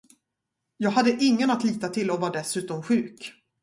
[0.77, 3.33] Jag hade ingen att lita till och var dessutom sjuk.